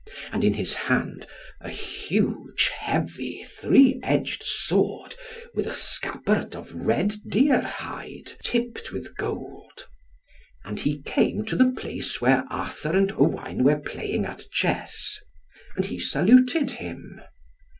And 0.31 0.43
in 0.43 0.55
his 0.55 0.73
hand 0.75 1.27
a 1.59 1.69
huge, 1.69 2.71
heavy, 2.75 3.43
three 3.43 3.99
edged 4.01 4.41
sword, 4.41 5.13
with 5.53 5.67
a 5.67 5.75
scabbard 5.75 6.55
of 6.55 6.73
red 6.73 7.13
deer 7.29 7.61
hide, 7.61 8.31
tipped 8.43 8.91
with 8.91 9.15
gold. 9.15 9.85
And 10.65 10.79
he 10.79 11.03
came 11.03 11.45
to 11.45 11.55
the 11.55 11.71
place 11.77 12.19
where 12.19 12.45
Arthur 12.49 12.97
and 12.97 13.11
Owain 13.11 13.63
were 13.63 13.77
playing 13.79 14.25
at 14.25 14.49
chess. 14.51 15.19
And 15.75 15.85
he 15.85 15.99
saluted 15.99 16.71
him. 16.71 17.21